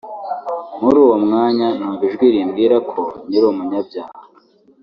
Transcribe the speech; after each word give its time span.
muri 0.81 0.97
uwo 1.05 1.15
mwanya 1.25 1.67
numva 1.77 2.03
ijwi 2.09 2.25
rimbwira 2.35 2.75
ko 2.91 2.99
nkiri 3.27 3.45
umunyabyaha 3.51 4.17